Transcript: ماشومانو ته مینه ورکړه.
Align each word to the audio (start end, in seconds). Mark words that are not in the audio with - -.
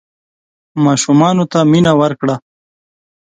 ماشومانو 0.85 1.43
ته 1.51 1.59
مینه 1.71 1.93
ورکړه. 2.01 2.35